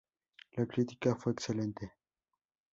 [0.57, 1.93] La crítica fue excelente.